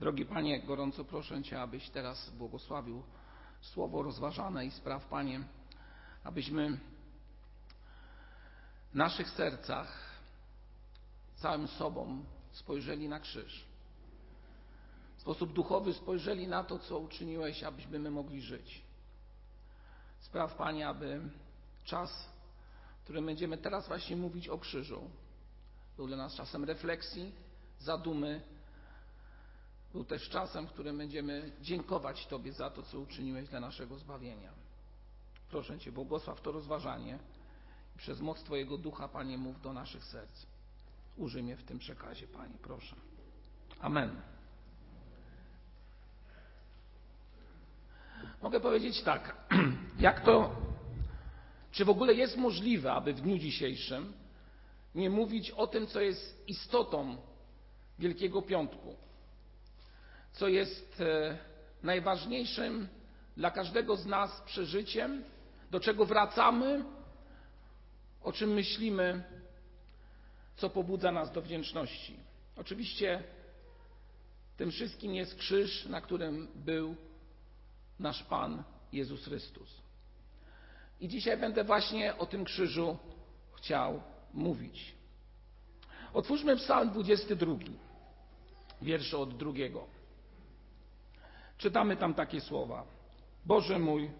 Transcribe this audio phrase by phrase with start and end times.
[0.00, 3.02] Drogi Panie, gorąco proszę Cię, abyś teraz błogosławił
[3.60, 5.40] słowo rozważane i spraw, Panie,
[6.24, 6.78] abyśmy
[8.92, 10.20] w naszych sercach
[11.36, 13.64] całym sobą spojrzeli na krzyż.
[15.16, 18.82] W sposób duchowy spojrzeli na to, co uczyniłeś, abyśmy my mogli żyć.
[20.20, 21.20] Spraw, Panie, aby
[21.84, 22.28] czas,
[23.00, 25.10] w którym będziemy teraz właśnie mówić o krzyżu,
[25.96, 27.32] był dla nas czasem refleksji,
[27.78, 28.57] zadumy,
[29.92, 34.52] był też czasem, w którym będziemy dziękować Tobie za to, co uczyniłeś dla naszego zbawienia.
[35.50, 37.18] Proszę Cię, błogosław to rozważanie
[37.96, 40.46] i przez moc Twojego ducha, Panie, mów do naszych serc.
[41.16, 42.96] Użyj mnie w tym przekazie, Panie, proszę.
[43.80, 44.20] Amen.
[48.42, 49.36] Mogę powiedzieć tak,
[50.00, 50.56] jak to,
[51.70, 54.12] czy w ogóle jest możliwe, aby w dniu dzisiejszym
[54.94, 57.16] nie mówić o tym, co jest istotą
[57.98, 58.96] Wielkiego Piątku,
[60.38, 61.38] co jest e,
[61.82, 62.88] najważniejszym
[63.36, 65.24] dla każdego z nas przeżyciem,
[65.70, 66.84] do czego wracamy,
[68.22, 69.22] o czym myślimy,
[70.56, 72.16] co pobudza nas do wdzięczności.
[72.56, 73.22] Oczywiście
[74.56, 76.96] tym wszystkim jest krzyż, na którym był
[77.98, 78.62] nasz Pan
[78.92, 79.82] Jezus Chrystus.
[81.00, 82.96] I dzisiaj będę właśnie o tym krzyżu
[83.56, 84.02] chciał
[84.34, 84.94] mówić.
[86.14, 87.54] Otwórzmy Psalm 22,
[88.82, 89.97] wiersze od drugiego.
[91.58, 92.84] Czytamy tam takie słowa:
[93.44, 94.10] Boże mój,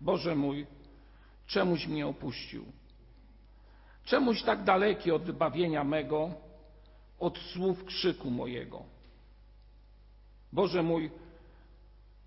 [0.00, 0.66] Boże mój,
[1.46, 2.64] czemuś mnie opuścił?
[4.04, 6.30] Czemuś tak daleki od wybawienia mego,
[7.18, 8.82] od słów krzyku mojego?
[10.52, 11.10] Boże mój,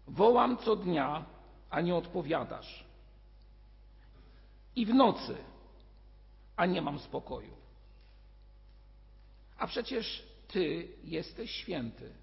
[0.07, 1.25] wołam co dnia,
[1.69, 2.85] a nie odpowiadasz.
[4.75, 5.37] I w nocy,
[6.55, 7.53] a nie mam spokoju.
[9.57, 12.22] A przecież Ty jesteś święty.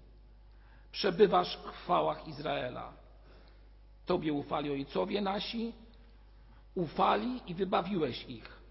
[0.91, 2.93] Przebywasz w chwałach Izraela.
[4.05, 5.73] Tobie ufali ojcowie nasi,
[6.75, 8.61] ufali i wybawiłeś ich.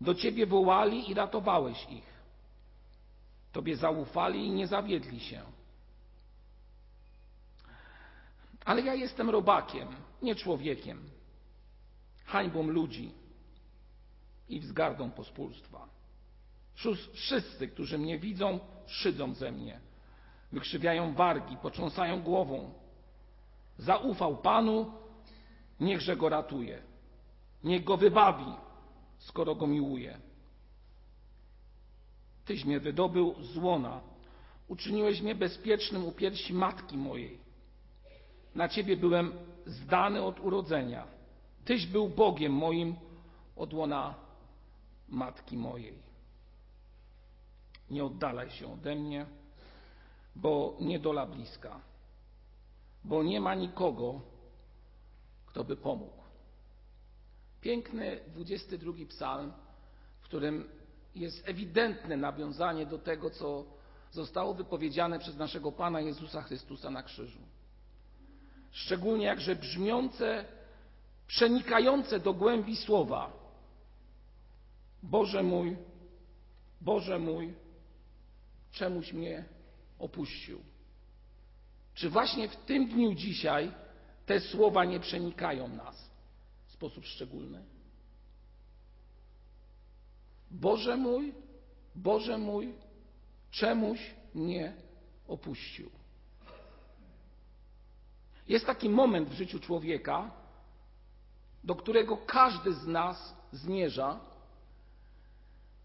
[0.00, 2.12] Do Ciebie wołali i ratowałeś ich.
[3.52, 5.42] Tobie zaufali i nie zawiedli się.
[8.64, 9.88] Ale ja jestem robakiem,
[10.22, 11.10] nie człowiekiem,
[12.24, 13.12] hańbą ludzi
[14.48, 15.88] i wzgardą pospólstwa.
[17.12, 19.80] Wszyscy, którzy mnie widzą, szydzą ze mnie,
[20.52, 22.72] wykrzywiają wargi, potrząsają głową.
[23.78, 24.92] Zaufał Panu,
[25.80, 26.82] niechże go ratuje.
[27.64, 28.52] Niech go wybawi,
[29.18, 30.18] skoro go miłuje.
[32.44, 34.00] Tyś mnie wydobył z łona,
[34.68, 37.38] uczyniłeś mnie bezpiecznym u piersi matki mojej.
[38.54, 39.32] Na Ciebie byłem
[39.66, 41.06] zdany od urodzenia.
[41.64, 42.96] Tyś był Bogiem moim
[43.56, 44.14] od łona
[45.08, 45.94] matki mojej.
[47.90, 49.26] Nie oddalaj się ode mnie,
[50.36, 51.80] bo niedola bliska,
[53.04, 54.20] bo nie ma nikogo,
[55.46, 56.22] kto by pomógł.
[57.60, 59.52] Piękny 22 psalm,
[60.20, 60.68] w którym
[61.14, 63.64] jest ewidentne nawiązanie do tego, co
[64.10, 67.38] zostało wypowiedziane przez naszego Pana Jezusa Chrystusa na krzyżu.
[68.70, 70.44] Szczególnie jakże brzmiące,
[71.26, 73.32] przenikające do głębi słowa.
[75.02, 75.76] Boże mój,
[76.80, 77.54] Boże mój,
[78.72, 79.44] czemuś mnie
[80.02, 80.60] opuścił.
[81.94, 83.72] Czy właśnie w tym dniu dzisiaj
[84.26, 86.10] te słowa nie przenikają nas
[86.66, 87.62] w sposób szczególny?
[90.50, 91.34] Boże mój,
[91.94, 92.74] Boże mój,
[93.50, 94.72] czemuś mnie
[95.28, 95.90] opuścił.
[98.48, 100.30] Jest taki moment w życiu człowieka,
[101.64, 104.20] do którego każdy z nas zmierza,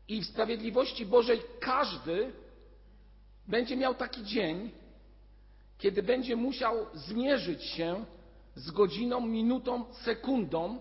[0.07, 2.33] i w sprawiedliwości Bożej każdy
[3.47, 4.71] będzie miał taki dzień,
[5.77, 8.05] kiedy będzie musiał zmierzyć się
[8.55, 10.79] z godziną, minutą, sekundą,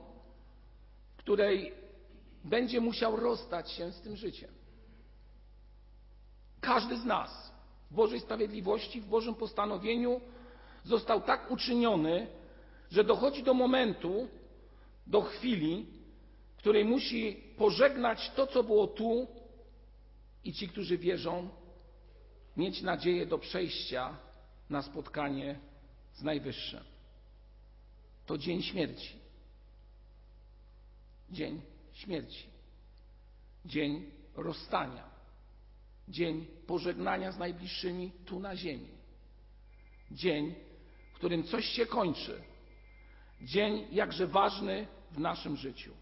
[1.17, 1.73] której
[2.45, 4.51] będzie musiał rozstać się z tym życiem.
[6.61, 7.53] Każdy z nas
[7.91, 10.21] w Bożej sprawiedliwości, w Bożym postanowieniu
[10.85, 12.27] został tak uczyniony,
[12.91, 14.29] że dochodzi do momentu,
[15.07, 15.87] do chwili,
[16.57, 19.27] której musi pożegnać to, co było tu
[20.45, 21.49] i ci, którzy wierzą,
[22.57, 24.17] mieć nadzieję do przejścia
[24.71, 25.59] na spotkanie
[26.15, 26.85] z Najwyższym.
[28.27, 29.17] To dzień śmierci.
[31.31, 31.63] Dzień
[31.93, 32.47] śmierci.
[33.65, 35.11] Dzień rozstania.
[36.09, 38.89] Dzień pożegnania z najbliższymi tu na ziemi.
[40.11, 40.55] Dzień,
[41.13, 42.43] w którym coś się kończy.
[43.43, 45.93] Dzień jakże ważny w naszym życiu.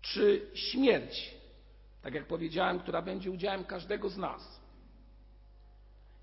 [0.00, 1.39] Czy śmierć
[2.02, 4.60] tak jak powiedziałem, która będzie udziałem każdego z nas,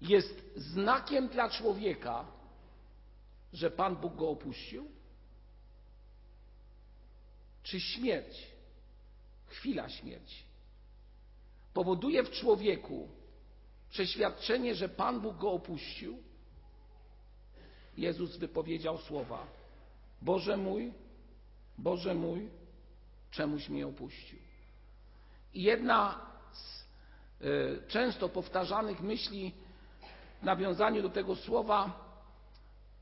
[0.01, 2.25] jest znakiem dla człowieka,
[3.53, 4.91] że Pan Bóg go opuścił?
[7.63, 8.47] Czy śmierć,
[9.47, 10.43] chwila śmierci,
[11.73, 13.09] powoduje w człowieku
[13.89, 16.23] przeświadczenie, że Pan Bóg go opuścił?
[17.97, 19.47] Jezus wypowiedział słowa:
[20.21, 20.93] Boże mój,
[21.77, 22.49] Boże mój,
[23.31, 24.46] czemuś mnie opuścił.
[25.53, 26.19] Jedna
[26.51, 26.83] z
[27.41, 29.53] y, często powtarzanych myśli
[30.41, 32.07] w nawiązaniu do tego słowa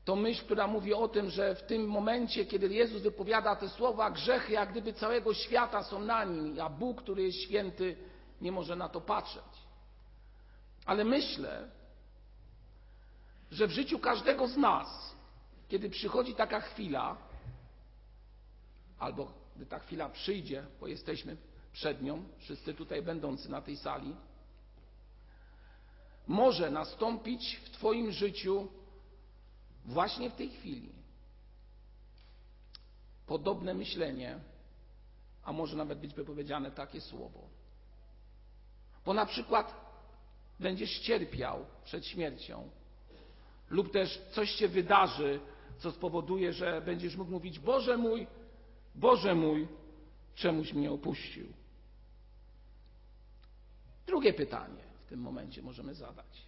[0.06, 4.10] to myśl, która mówi o tym, że w tym momencie, kiedy Jezus wypowiada te słowa,
[4.10, 7.96] grzechy jak gdyby całego świata są na nim, a Bóg, który jest święty,
[8.40, 9.42] nie może na to patrzeć.
[10.84, 11.68] Ale myślę,
[13.50, 15.16] że w życiu każdego z nas,
[15.68, 17.16] kiedy przychodzi taka chwila,
[18.98, 21.36] albo gdy ta chwila przyjdzie, bo jesteśmy
[21.76, 24.16] przed nią, wszyscy tutaj będący na tej sali,
[26.26, 28.68] może nastąpić w Twoim życiu
[29.84, 30.92] właśnie w tej chwili
[33.26, 34.38] podobne myślenie,
[35.44, 37.48] a może nawet być wypowiedziane takie słowo.
[39.04, 39.74] Bo na przykład
[40.60, 42.70] będziesz cierpiał przed śmiercią,
[43.70, 45.40] lub też coś się wydarzy,
[45.78, 48.26] co spowoduje, że będziesz mógł mówić: Boże mój,
[48.94, 49.68] Boże mój,
[50.34, 51.65] czemuś mnie opuścił.
[54.06, 56.46] Drugie pytanie w tym momencie możemy zadać.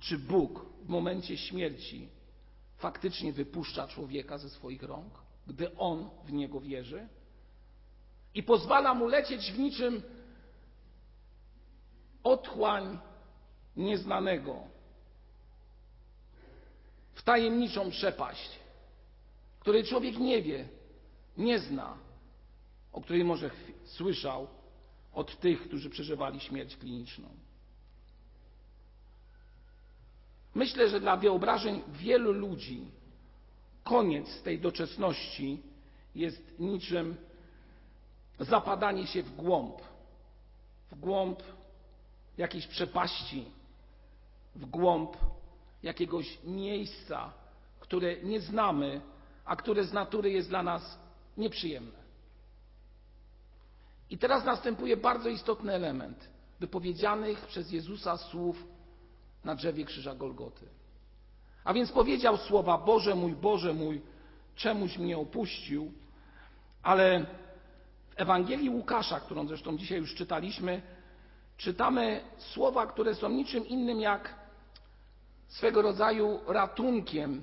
[0.00, 2.08] Czy Bóg w momencie śmierci
[2.76, 5.14] faktycznie wypuszcza człowieka ze swoich rąk,
[5.46, 7.08] gdy on w niego wierzy?
[8.34, 10.02] I pozwala mu lecieć w niczym
[12.24, 12.98] otchłań
[13.76, 14.56] nieznanego,
[17.14, 18.58] w tajemniczą przepaść,
[19.60, 20.68] której człowiek nie wie,
[21.36, 21.96] nie zna,
[22.92, 23.50] o której może
[23.84, 24.48] słyszał
[25.14, 27.28] od tych, którzy przeżywali śmierć kliniczną.
[30.54, 32.84] Myślę, że dla wyobrażeń wielu ludzi
[33.84, 35.62] koniec tej doczesności
[36.14, 37.16] jest niczym
[38.40, 39.82] zapadanie się w głąb,
[40.90, 41.42] w głąb
[42.38, 43.44] jakiejś przepaści,
[44.54, 45.16] w głąb
[45.82, 47.32] jakiegoś miejsca,
[47.80, 49.00] które nie znamy,
[49.44, 50.98] a które z natury jest dla nas
[51.36, 52.07] nieprzyjemne.
[54.10, 56.28] I teraz następuje bardzo istotny element
[56.60, 58.64] wypowiedzianych przez Jezusa słów
[59.44, 60.66] na drzewie krzyża Golgoty.
[61.64, 64.02] A więc powiedział słowa: Boże mój, Boże mój,
[64.54, 65.92] czemuś mnie opuścił,
[66.82, 67.26] ale
[68.10, 70.82] w Ewangelii Łukasza, którą zresztą dzisiaj już czytaliśmy,
[71.56, 74.34] czytamy słowa, które są niczym innym jak
[75.48, 77.42] swego rodzaju ratunkiem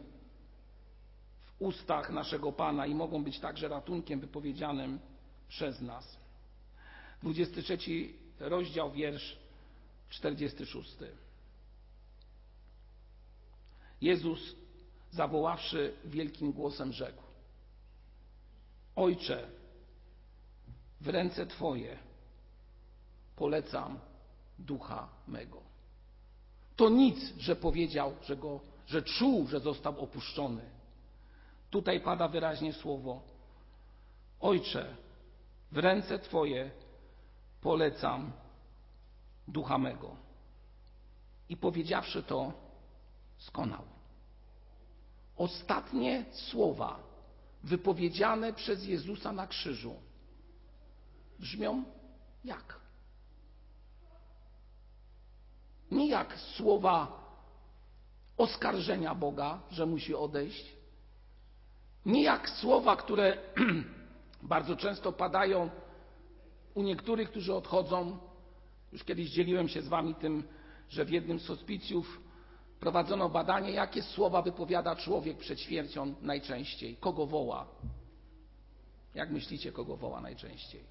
[1.41, 4.99] w ustach naszego Pana i mogą być także ratunkiem wypowiedzianym
[5.47, 6.24] przez nas.
[7.25, 7.77] 23
[8.39, 9.37] rozdział, wiersz
[10.09, 10.95] 46.
[14.01, 14.55] Jezus,
[15.11, 17.23] zawoławszy wielkim głosem, rzekł:
[18.95, 19.47] Ojcze,
[21.01, 21.97] w ręce Twoje
[23.35, 23.99] polecam
[24.59, 25.61] ducha mego.
[26.75, 30.61] To nic, że powiedział, że, go, że czuł, że został opuszczony.
[31.69, 33.21] Tutaj pada wyraźnie słowo:
[34.39, 34.95] Ojcze,
[35.71, 36.84] w ręce Twoje
[37.65, 38.31] polecam
[39.47, 40.15] ducha mego.
[41.49, 42.53] I powiedziawszy to,
[43.37, 43.81] skonał.
[45.37, 46.99] Ostatnie słowa
[47.63, 49.95] wypowiedziane przez Jezusa na krzyżu
[51.39, 51.83] brzmią
[52.43, 52.79] jak?
[55.91, 56.97] Nie jak słowa
[58.37, 60.75] oskarżenia Boga, że musi odejść,
[62.05, 63.37] nie jak słowa, które
[64.53, 65.69] bardzo często padają
[66.75, 68.17] u niektórych, którzy odchodzą.
[68.91, 70.43] Już kiedyś dzieliłem się z Wami tym,
[70.89, 72.21] że w jednym z hospicjów
[72.79, 77.67] prowadzono badanie, jakie słowa wypowiada człowiek przed śmiercią najczęściej, kogo woła.
[79.15, 80.83] Jak myślicie, kogo woła najczęściej?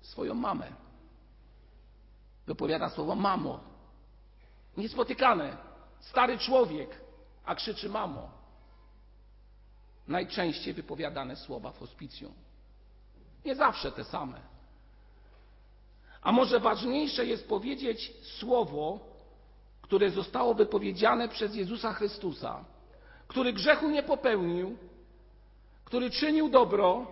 [0.00, 0.72] Swoją mamę.
[2.46, 3.60] Wypowiada słowo mamo.
[4.76, 5.56] Niespotykane.
[6.00, 7.00] Stary człowiek,
[7.44, 8.30] a krzyczy mamo.
[10.08, 12.43] Najczęściej wypowiadane słowa w hospicjum.
[13.44, 14.40] Nie zawsze te same.
[16.22, 19.00] A może ważniejsze jest powiedzieć słowo,
[19.82, 22.64] które zostało wypowiedziane przez Jezusa Chrystusa,
[23.28, 24.78] który grzechu nie popełnił,
[25.84, 27.06] który czynił dobro,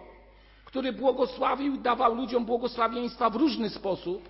[0.65, 4.29] który błogosławił dawał ludziom błogosławieństwa w różny sposób,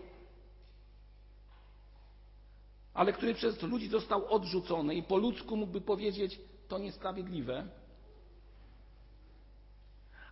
[2.94, 7.66] ale który przez ludzi został odrzucony i po ludzku mógłby powiedzieć: To niesprawiedliwe.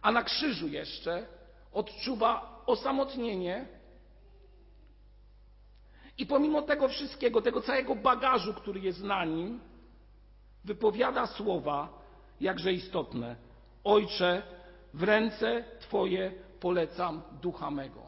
[0.02, 1.26] A na krzyżu jeszcze
[1.72, 3.66] odczuwa osamotnienie
[6.18, 9.60] i pomimo tego wszystkiego, tego całego bagażu, który jest na nim,
[10.64, 11.88] wypowiada słowa
[12.40, 13.36] jakże istotne.
[13.84, 14.42] Ojcze,
[14.94, 18.00] w ręce Twoje polecam ducha mego.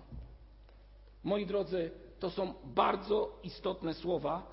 [1.24, 4.52] Moi drodzy, to są bardzo istotne słowa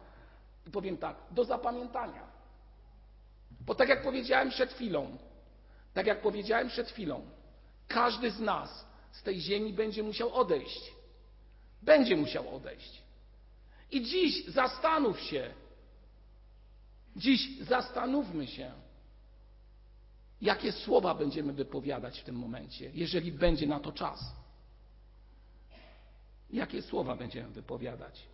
[0.71, 2.23] powiem tak, do zapamiętania.
[3.65, 5.17] Bo tak jak powiedziałem przed chwilą,
[5.93, 7.21] tak jak powiedziałem przed chwilą,
[7.87, 10.93] każdy z nas z tej ziemi będzie musiał odejść.
[11.81, 13.01] Będzie musiał odejść.
[13.91, 15.53] I dziś zastanów się,
[17.15, 18.71] dziś zastanówmy się,
[20.41, 24.35] jakie słowa będziemy wypowiadać w tym momencie, jeżeli będzie na to czas.
[26.49, 28.27] Jakie słowa będziemy wypowiadać?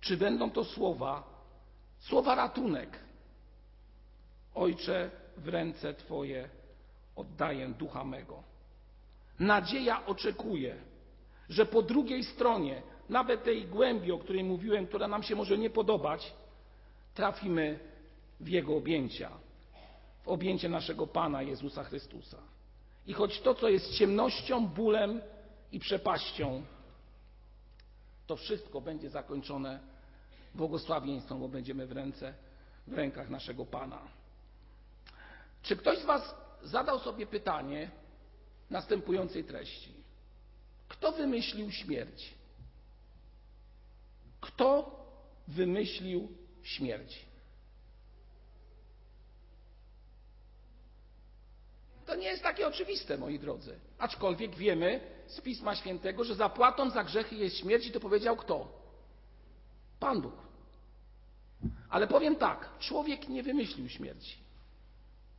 [0.00, 1.22] Czy będą to słowa,
[2.00, 2.98] słowa ratunek?
[4.54, 6.48] Ojcze, w ręce Twoje
[7.16, 8.53] oddaję ducha mego.
[9.38, 10.76] Nadzieja oczekuje,
[11.48, 15.70] że po drugiej stronie, nawet tej głębi, o której mówiłem, która nam się może nie
[15.70, 16.34] podobać,
[17.14, 17.78] trafimy
[18.40, 19.30] w Jego objęcia,
[20.22, 22.38] w objęcie naszego Pana Jezusa Chrystusa.
[23.06, 25.20] I choć to, co jest ciemnością, bólem
[25.72, 26.62] i przepaścią,
[28.26, 29.80] to wszystko będzie zakończone
[30.54, 32.34] błogosławieństwem, bo będziemy w ręce,
[32.86, 33.98] w rękach naszego Pana.
[35.62, 37.90] Czy ktoś z Was zadał sobie pytanie
[38.70, 39.94] następującej treści?
[40.88, 42.34] Kto wymyślił śmierć?
[44.40, 45.00] Kto
[45.48, 46.28] wymyślił
[46.62, 47.26] śmierć?
[52.06, 53.80] To nie jest takie oczywiste, moi drodzy.
[53.98, 58.68] Aczkolwiek wiemy z Pisma Świętego, że zapłatą za grzechy jest śmierć i to powiedział kto?
[60.00, 60.34] Pan Bóg.
[61.88, 64.36] Ale powiem tak, człowiek nie wymyślił śmierci.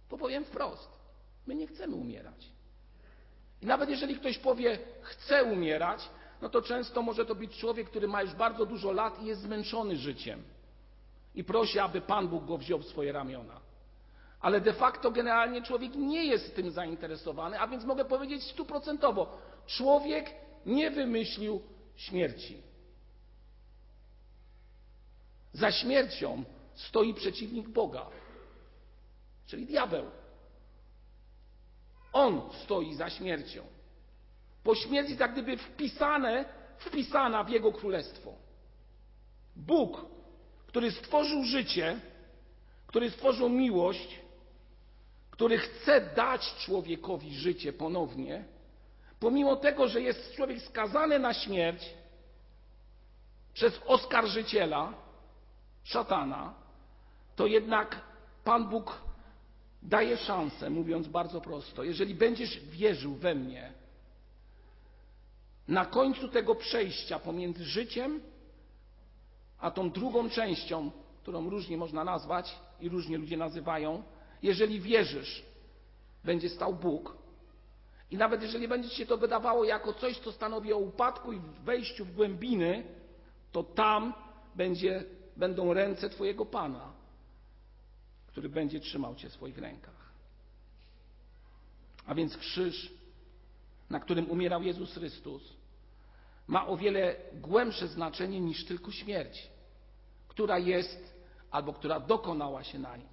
[0.10, 0.90] To powiem wprost.
[1.48, 2.55] My nie chcemy umierać.
[3.62, 6.10] I nawet jeżeli ktoś powie, chce umierać,
[6.42, 9.42] no to często może to być człowiek, który ma już bardzo dużo lat i jest
[9.42, 10.44] zmęczony życiem.
[11.36, 13.60] I prosi, aby Pan Bóg go wziął w swoje ramiona.
[14.42, 20.32] Ale de facto generalnie człowiek nie jest tym zainteresowany, a więc mogę powiedzieć stuprocentowo, człowiek
[20.66, 21.62] nie wymyślił
[21.96, 22.62] śmierci.
[25.54, 26.44] Za śmiercią
[26.76, 28.06] stoi przeciwnik Boga,
[29.48, 30.06] czyli diabeł.
[32.16, 33.64] On stoi za śmiercią.
[34.64, 36.46] Po śmierci jest jak gdyby wpisane,
[36.78, 38.34] wpisana w Jego królestwo.
[39.56, 40.06] Bóg,
[40.68, 42.00] który stworzył życie,
[42.88, 44.20] który stworzył miłość,
[45.32, 48.44] który chce dać człowiekowi życie ponownie,
[49.20, 51.94] pomimo tego, że jest człowiek skazany na śmierć
[53.54, 54.94] przez oskarżyciela,
[55.84, 56.54] szatana,
[57.36, 58.02] to jednak
[58.44, 59.05] Pan Bóg
[59.86, 63.74] daje szansę, mówiąc bardzo prosto, jeżeli będziesz wierzył we mnie,
[65.68, 68.22] na końcu tego przejścia pomiędzy życiem
[69.60, 74.04] a tą drugą częścią, którą różnie można nazwać i różnie ludzie nazywają,
[74.44, 75.46] jeżeli wierzysz,
[76.24, 77.18] będzie stał Bóg.
[78.12, 81.40] I nawet jeżeli będzie ci się to wydawało jako coś, co stanowi o upadku i
[81.64, 82.84] wejściu w głębiny,
[83.52, 84.14] to tam
[84.56, 85.04] będzie,
[85.38, 86.95] będą ręce Twojego Pana,
[88.36, 90.10] który będzie trzymał Cię w swoich rękach.
[92.06, 92.94] A więc krzyż,
[93.90, 95.54] na którym umierał Jezus Chrystus,
[96.48, 99.50] ma o wiele głębsze znaczenie niż tylko śmierć,
[100.28, 101.16] która jest
[101.52, 103.08] albo która dokonała się na nim.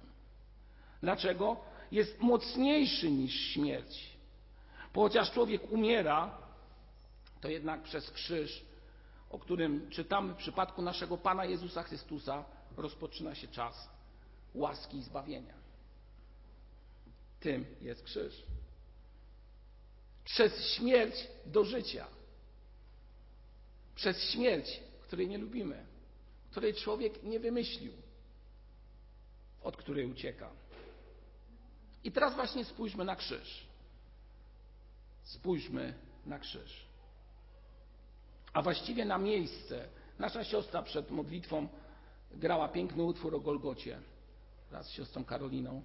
[1.01, 1.57] Dlaczego?
[1.91, 4.17] Jest mocniejszy niż śmierć.
[4.93, 6.37] Bo chociaż człowiek umiera,
[7.41, 8.65] to jednak przez krzyż,
[9.29, 12.43] o którym czytamy w przypadku naszego Pana Jezusa Chrystusa,
[12.77, 13.92] rozpoczyna się czas
[14.53, 15.53] łaski i zbawienia.
[17.39, 18.43] Tym jest krzyż.
[20.23, 22.07] Przez śmierć do życia.
[23.95, 25.85] Przez śmierć, której nie lubimy,
[26.51, 27.93] której człowiek nie wymyślił,
[29.63, 30.49] od której ucieka.
[32.03, 33.67] I teraz właśnie spójrzmy na krzyż.
[35.23, 35.93] Spójrzmy
[36.25, 36.85] na krzyż.
[38.53, 39.87] A właściwie na miejsce.
[40.19, 41.67] Nasza siostra przed modlitwą
[42.31, 43.99] grała piękny utwór o Golgocie
[44.73, 45.81] wraz z siostrą Karoliną.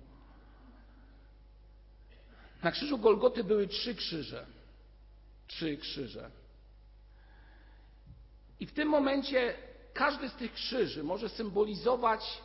[2.62, 4.46] Na krzyżu Golgoty były trzy krzyże.
[5.46, 6.30] Trzy krzyże.
[8.60, 9.54] I w tym momencie
[9.94, 12.42] każdy z tych krzyży może symbolizować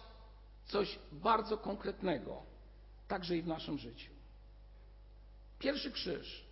[0.66, 2.44] coś bardzo konkretnego
[3.08, 4.12] także i w naszym życiu.
[5.60, 6.46] Pierwszy krzyż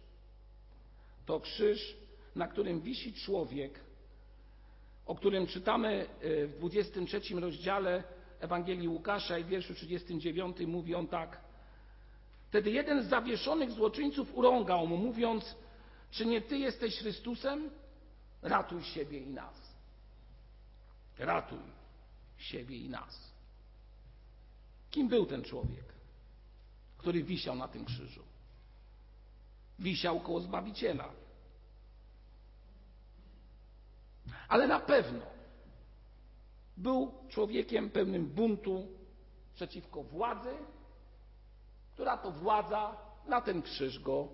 [1.26, 1.98] to krzyż,
[2.36, 3.80] na którym wisi człowiek,
[5.06, 8.04] o którym czytamy e, w 23 rozdziale
[8.42, 11.42] Ewangelii Łukasza i w wierszu 39 mówi on tak.
[12.50, 15.56] Wtedy jeden z zawieszonych złoczyńców urągał mu, mówiąc:
[16.12, 17.70] Czy nie Ty jesteś Chrystusem?
[18.42, 19.76] Ratuj siebie i nas.
[21.20, 21.60] Ratuj
[22.38, 23.32] siebie i nas.
[24.92, 25.86] Kim był ten człowiek,
[26.98, 28.24] który wisiał na tym krzyżu?
[29.80, 31.10] Wisiał koło Zbawiciela.
[34.48, 35.41] Ale na pewno
[36.82, 38.88] był człowiekiem pełnym buntu
[39.56, 40.54] przeciwko władzy,
[41.94, 42.98] która to władza
[43.28, 44.28] na ten krzyż go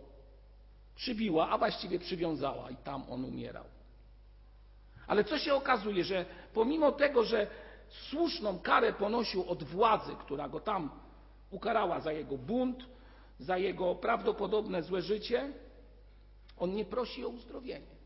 [0.96, 3.64] przybiła, a właściwie przywiązała i tam on umierał.
[5.08, 7.48] Ale co się okazuje, że pomimo tego, że
[7.90, 10.90] słuszną karę ponosił od władzy, która go tam
[11.52, 12.86] ukarała za jego bunt,
[13.40, 15.52] za jego prawdopodobne złe życie,
[16.58, 17.98] on nie prosi o uzdrowienie.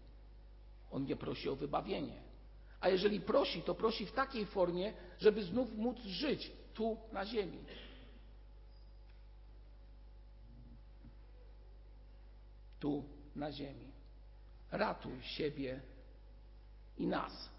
[0.91, 2.30] On nie prosi o wybawienie.
[2.81, 7.57] A jeżeli prosi, to prosi w takiej formie, żeby znów móc żyć tu na ziemi.
[12.79, 13.03] Tu
[13.35, 13.91] na ziemi.
[14.71, 15.81] Ratuj siebie
[16.97, 17.49] i nas.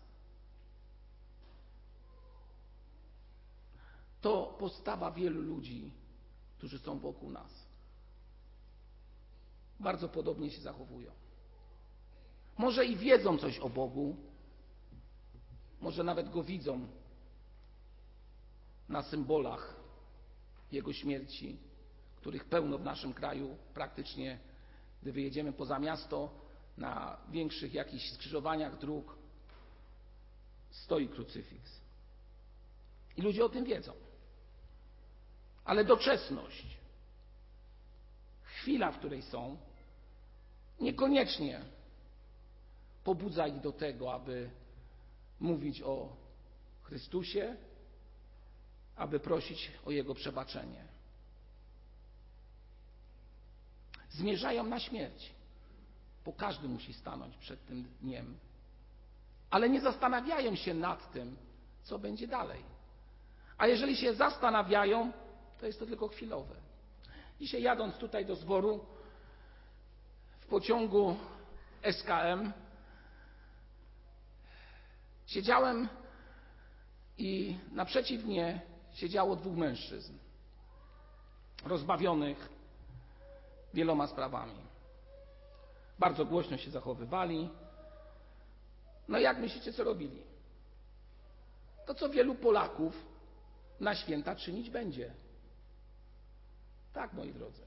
[4.20, 5.90] To postawa wielu ludzi,
[6.58, 7.66] którzy są wokół nas.
[9.80, 11.12] Bardzo podobnie się zachowują.
[12.58, 14.16] Może i wiedzą coś o Bogu,
[15.82, 16.86] może nawet go widzą
[18.88, 19.76] na symbolach
[20.72, 21.58] Jego śmierci,
[22.16, 24.38] których pełno w naszym kraju, praktycznie
[25.02, 26.42] gdy wyjedziemy poza miasto,
[26.76, 29.16] na większych jakichś skrzyżowaniach dróg
[30.70, 31.80] stoi krucyfiks.
[33.16, 33.92] I ludzie o tym wiedzą.
[35.64, 36.66] Ale doczesność,
[38.42, 39.56] chwila, w której są,
[40.80, 41.64] niekoniecznie
[43.04, 44.50] pobudza ich do tego, aby
[45.42, 46.16] mówić o
[46.82, 47.56] Chrystusie,
[48.96, 50.84] aby prosić o Jego przebaczenie.
[54.10, 55.32] Zmierzają na śmierć,
[56.24, 58.36] bo każdy musi stanąć przed tym dniem,
[59.50, 61.36] ale nie zastanawiają się nad tym,
[61.82, 62.62] co będzie dalej.
[63.58, 65.12] A jeżeli się zastanawiają,
[65.60, 66.54] to jest to tylko chwilowe.
[67.40, 68.84] Dzisiaj jadąc tutaj do zboru
[70.40, 71.16] w pociągu
[71.82, 72.52] SKM,
[75.32, 75.88] Siedziałem
[77.18, 78.60] i naprzeciw mnie
[78.92, 80.12] siedziało dwóch mężczyzn,
[81.64, 82.48] rozbawionych
[83.74, 84.54] wieloma sprawami.
[85.98, 87.48] Bardzo głośno się zachowywali.
[89.08, 90.22] No jak myślicie, co robili?
[91.86, 93.06] To, co wielu Polaków
[93.80, 95.14] na święta czynić będzie.
[96.92, 97.62] Tak, moi drodzy.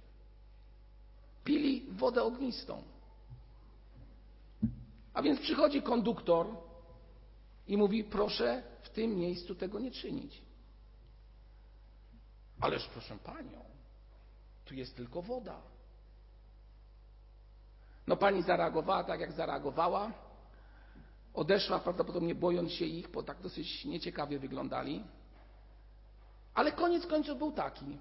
[1.44, 2.84] Pili wodę ognistą.
[5.14, 6.65] A więc przychodzi konduktor
[7.68, 10.42] i mówi: Proszę w tym miejscu tego nie czynić.
[12.60, 13.66] Ależ proszę panią,
[14.66, 15.62] tu jest tylko woda.
[18.08, 20.12] No pani zareagowała tak, jak zareagowała.
[21.34, 25.04] Odeszła prawdopodobnie bojąc się ich, bo tak dosyć nieciekawie wyglądali.
[26.54, 27.98] Ale koniec końców był taki.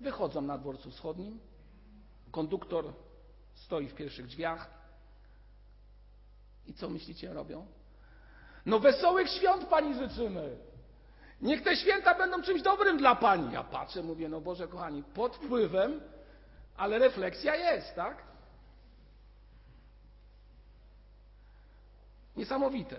[0.00, 1.40] Wychodzą na dworcu wschodnim.
[2.30, 2.92] Konduktor
[3.54, 4.70] stoi w pierwszych drzwiach.
[6.66, 7.66] I co myślicie robią?
[8.68, 10.56] No wesołych świąt Pani życzymy.
[11.40, 13.52] Niech te święta będą czymś dobrym dla Pani.
[13.52, 16.00] Ja patrzę, mówię, no Boże kochani, pod wpływem,
[16.76, 18.22] ale refleksja jest, tak?
[22.36, 22.96] Niesamowite.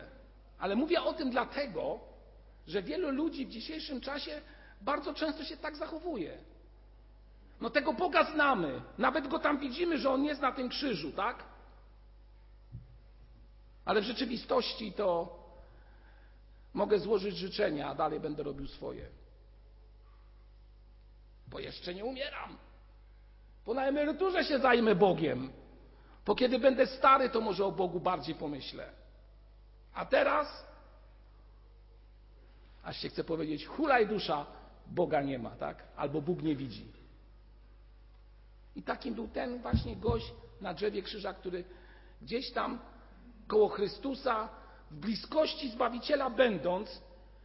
[0.60, 2.00] Ale mówię o tym dlatego,
[2.68, 4.42] że wielu ludzi w dzisiejszym czasie
[4.82, 6.38] bardzo często się tak zachowuje.
[7.62, 11.44] No tego Boga znamy, nawet go tam widzimy, że on jest na tym krzyżu, tak?
[13.86, 15.39] Ale w rzeczywistości to
[16.74, 19.10] Mogę złożyć życzenia, a dalej będę robił swoje.
[21.48, 22.58] Bo jeszcze nie umieram.
[23.66, 25.52] Po na emeryturze się zajmę Bogiem.
[26.26, 28.90] Bo kiedy będę stary, to może o Bogu bardziej pomyślę.
[29.94, 30.66] A teraz,
[32.84, 34.46] aż się chce powiedzieć, hulaj dusza,
[34.88, 35.84] Boga nie ma, tak?
[35.96, 36.92] Albo Bóg nie widzi.
[38.76, 41.64] I takim był ten właśnie gość na drzewie krzyża, który
[42.22, 42.80] gdzieś tam
[43.48, 44.50] koło Chrystusa
[44.92, 47.02] w bliskości Zbawiciela będąc,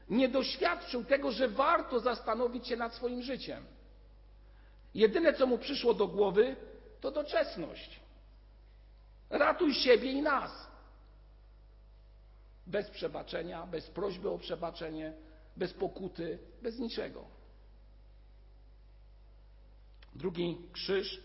[0.09, 3.65] nie doświadczył tego, że warto zastanowić się nad swoim życiem.
[4.95, 6.57] Jedyne, co mu przyszło do głowy,
[7.01, 8.01] to doczesność.
[9.31, 10.67] Ratuj siebie i nas.
[12.67, 15.13] Bez przebaczenia, bez prośby o przebaczenie,
[15.57, 17.25] bez pokuty, bez niczego.
[20.15, 21.21] Drugi krzyż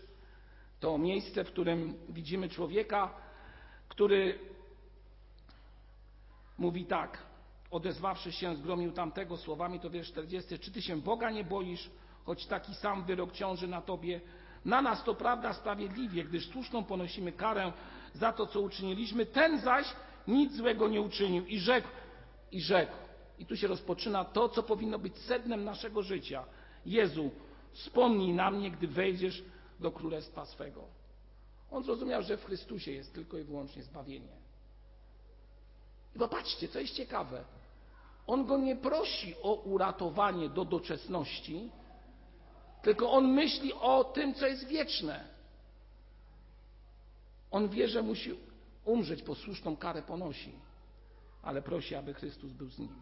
[0.80, 3.14] to miejsce, w którym widzimy człowieka,
[3.88, 4.38] który
[6.60, 7.18] mówi tak,
[7.70, 11.90] odezwawszy się, zgromił tamtego słowami, to wiersz 40, czy ty się Boga nie boisz,
[12.24, 14.20] choć taki sam wyrok ciąży na tobie,
[14.64, 17.72] Na nas to prawda sprawiedliwie, gdyż słuszną ponosimy karę
[18.14, 19.26] za to, co uczyniliśmy.
[19.26, 19.86] Ten zaś
[20.28, 21.88] nic złego nie uczynił i rzekł,
[22.52, 22.92] i rzekł.
[23.38, 26.44] I tu się rozpoczyna to, co powinno być sednem naszego życia.
[26.86, 27.30] Jezu,
[27.72, 29.44] wspomnij na mnie, gdy wejdziesz
[29.80, 30.84] do królestwa swego.
[31.70, 34.39] On zrozumiał, że w Chrystusie jest tylko i wyłącznie zbawienie.
[36.16, 37.44] I popatrzcie, co jest ciekawe.
[38.26, 41.70] On go nie prosi o uratowanie do doczesności,
[42.82, 45.28] tylko on myśli o tym, co jest wieczne.
[47.50, 48.34] On wie, że musi
[48.84, 50.52] umrzeć, posłuszną karę ponosi,
[51.42, 52.94] ale prosi, aby Chrystus był z nim.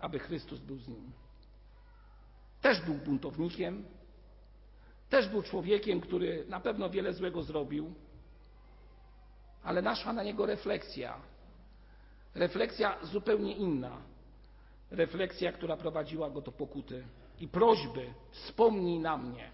[0.00, 1.12] Aby Chrystus był z nim.
[2.60, 3.84] Też był buntownikiem,
[5.08, 7.94] też był człowiekiem, który na pewno wiele złego zrobił,
[9.62, 11.20] ale naszła na niego refleksja.
[12.34, 14.02] Refleksja zupełnie inna.
[14.90, 17.04] Refleksja, która prowadziła go do pokuty
[17.40, 19.50] i prośby: wspomnij na mnie.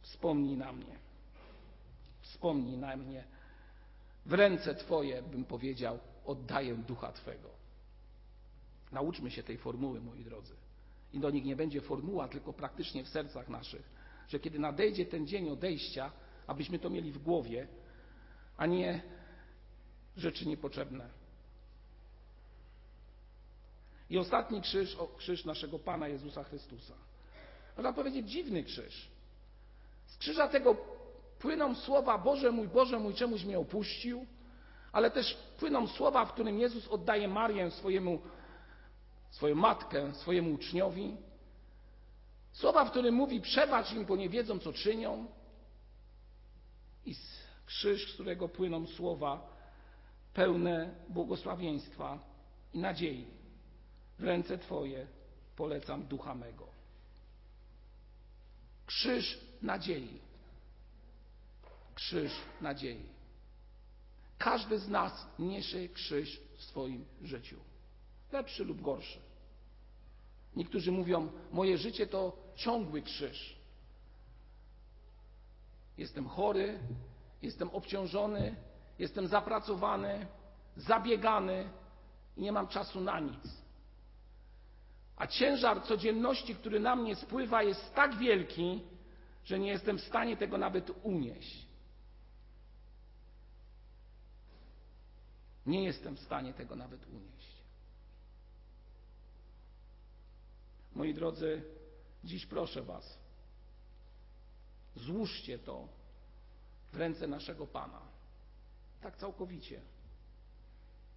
[0.00, 0.98] Wspomnij na mnie.
[2.20, 3.24] Wspomnij na mnie.
[4.26, 7.48] W ręce Twoje, bym powiedział, oddaję ducha Twego.
[8.92, 10.54] Nauczmy się tej formuły, moi drodzy.
[11.12, 13.90] I do nich nie będzie formuła, tylko praktycznie w sercach naszych,
[14.28, 16.12] że kiedy nadejdzie ten dzień odejścia,
[16.46, 17.66] abyśmy to mieli w głowie,
[18.58, 19.02] a nie
[20.16, 21.08] rzeczy niepotrzebne.
[24.10, 26.94] I ostatni krzyż, o, krzyż naszego Pana Jezusa Chrystusa.
[27.76, 29.08] Można powiedzieć dziwny krzyż.
[30.06, 30.76] Z krzyża tego
[31.38, 34.26] płyną słowa Boże mój, Boże mój, czemuś mnie opuścił,
[34.92, 38.22] ale też płyną słowa, w którym Jezus oddaje Marię swojemu,
[39.30, 41.16] swoją matkę, swojemu uczniowi.
[42.52, 45.26] Słowa, w którym mówi przebacz im, bo nie wiedzą, co czynią.
[47.06, 47.14] I
[47.68, 49.56] krzyż, z którego płyną słowa
[50.34, 52.18] pełne błogosławieństwa
[52.74, 53.26] i nadziei.
[54.18, 55.06] W ręce Twoje
[55.56, 56.66] polecam ducha mego.
[58.86, 60.20] Krzyż nadziei.
[61.94, 63.06] Krzyż nadziei.
[64.38, 67.56] Każdy z nas niesie krzyż w swoim życiu.
[68.32, 69.20] Lepszy lub gorszy.
[70.56, 73.56] Niektórzy mówią, moje życie to ciągły krzyż.
[75.98, 76.78] Jestem chory,
[77.42, 78.56] jestem obciążony,
[78.98, 80.26] jestem zapracowany,
[80.76, 81.70] zabiegany
[82.36, 83.58] i nie mam czasu na nic.
[85.16, 88.82] A ciężar codzienności, który na mnie spływa, jest tak wielki,
[89.44, 91.68] że nie jestem w stanie tego nawet unieść.
[95.66, 97.62] Nie jestem w stanie tego nawet unieść.
[100.94, 101.62] Moi drodzy,
[102.24, 103.18] dziś proszę Was,
[104.96, 105.88] złóżcie to
[106.92, 108.00] w ręce naszego Pana.
[109.00, 109.80] Tak całkowicie.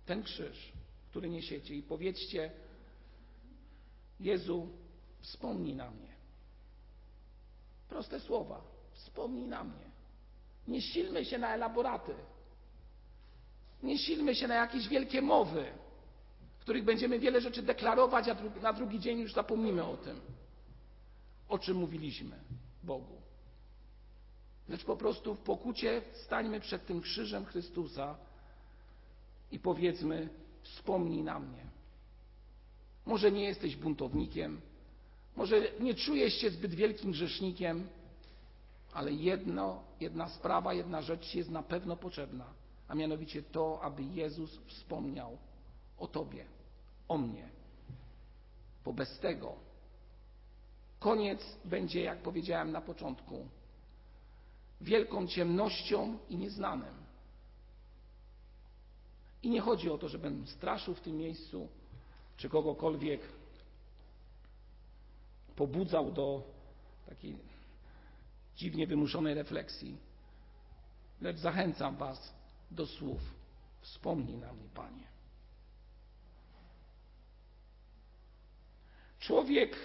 [0.06, 0.72] Ten krzyż,
[1.10, 2.52] który niesiecie i powiedzcie,
[4.20, 4.70] Jezu,
[5.22, 6.16] wspomnij na mnie.
[7.90, 8.62] Proste słowa.
[8.94, 9.92] Wspomnij na mnie.
[10.68, 12.14] Nie silmy się na elaboraty.
[13.84, 15.66] Nie silmy się na jakieś wielkie mowy,
[16.58, 20.22] w których będziemy wiele rzeczy deklarować, a na drugi dzień już zapomnimy o tym,
[21.50, 22.40] o czym mówiliśmy
[22.84, 23.21] Bogu.
[24.70, 28.16] Lecz po prostu w pokucie stańmy przed tym krzyżem Chrystusa
[29.52, 30.30] i powiedzmy:
[30.62, 31.66] Wspomnij na mnie.
[33.06, 34.62] Może nie jesteś buntownikiem,
[35.36, 37.88] może nie czujesz się zbyt wielkim grzesznikiem,
[38.94, 42.46] ale jedno, jedna sprawa, jedna rzecz jest na pewno potrzebna,
[42.88, 45.38] a mianowicie to, aby Jezus wspomniał
[45.98, 46.46] o Tobie,
[47.08, 47.50] o mnie.
[48.86, 49.56] Bo bez tego
[51.00, 53.48] koniec będzie, jak powiedziałem na początku,
[54.82, 57.02] wielką ciemnością i nieznanym.
[59.44, 61.68] I nie chodzi o to, żebym straszył w tym miejscu,
[62.38, 63.22] czy kogokolwiek
[65.56, 66.44] pobudzał do
[67.10, 67.38] takiej
[68.56, 69.98] dziwnie wymuszonej refleksji,
[71.22, 72.34] lecz zachęcam Was
[72.72, 73.22] do słów:
[73.82, 75.08] Wspomnij na mnie, Panie.
[79.20, 79.78] Człowiek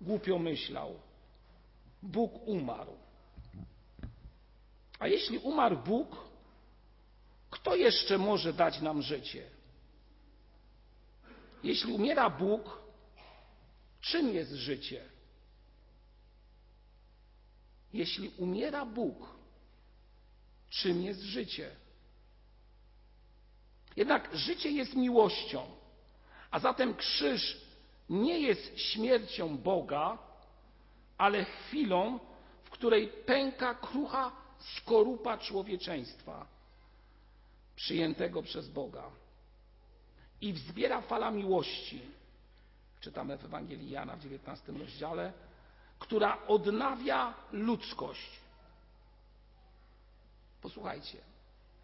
[0.00, 0.94] głupio myślał,
[2.02, 3.03] Bóg umarł.
[5.04, 6.16] A jeśli umarł Bóg,
[7.50, 9.50] kto jeszcze może dać nam życie?
[11.62, 12.78] Jeśli umiera Bóg,
[14.00, 15.04] czym jest życie?
[17.92, 19.28] Jeśli umiera Bóg,
[20.70, 21.70] czym jest życie?
[23.96, 25.66] Jednak życie jest miłością,
[26.50, 27.60] a zatem krzyż
[28.08, 30.18] nie jest śmiercią Boga,
[31.18, 32.18] ale chwilą,
[32.64, 36.46] w której pęka krucha skorupa człowieczeństwa
[37.76, 39.10] przyjętego przez Boga
[40.40, 42.00] i wzbiera fala miłości.
[43.00, 45.32] Czytamy w Ewangelii Jana w 19 rozdziale,
[45.98, 48.30] która odnawia ludzkość.
[50.62, 51.18] Posłuchajcie,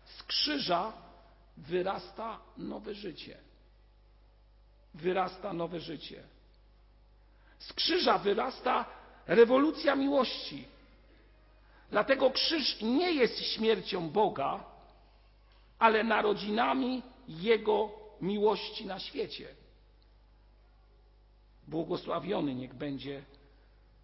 [0.04, 0.92] z krzyża
[1.56, 3.38] wyrasta nowe życie.
[4.94, 6.22] Wyrasta nowe życie.
[7.58, 8.84] Z krzyża wyrasta
[9.26, 10.68] rewolucja miłości.
[11.90, 14.64] Dlatego krzyż nie jest śmiercią Boga,
[15.78, 19.54] ale narodzinami Jego miłości na świecie.
[21.68, 23.24] Błogosławiony niech będzie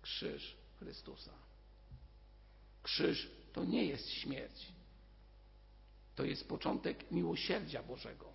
[0.03, 1.33] krzyż Chrystusa.
[2.83, 4.67] Krzyż to nie jest śmierć.
[6.17, 8.27] To jest początek miłosierdzia Bożego.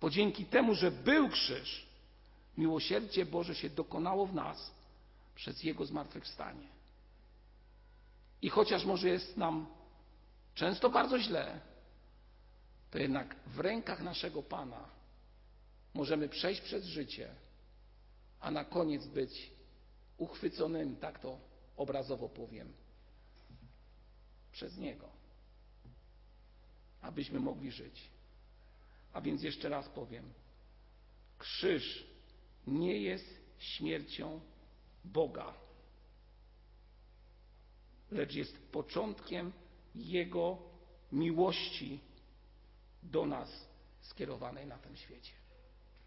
[0.00, 1.86] Bo dzięki temu, że był krzyż,
[2.56, 4.70] miłosierdzie Boże się dokonało w nas
[5.34, 6.79] przez Jego zmartwychwstanie.
[8.42, 9.66] I chociaż może jest nam
[10.54, 11.60] często bardzo źle,
[12.90, 14.88] to jednak w rękach naszego Pana
[15.94, 17.34] możemy przejść przez życie,
[18.40, 19.50] a na koniec być
[20.18, 21.38] uchwyconymi, tak to
[21.76, 22.72] obrazowo powiem,
[24.52, 25.08] przez Niego,
[27.02, 28.10] abyśmy mogli żyć.
[29.12, 30.32] A więc jeszcze raz powiem,
[31.38, 32.06] krzyż
[32.66, 34.40] nie jest śmiercią
[35.04, 35.54] Boga,
[38.10, 39.52] lecz jest początkiem
[39.94, 40.58] Jego
[41.12, 42.00] miłości
[43.02, 43.68] do nas
[44.00, 45.32] skierowanej na tym świecie.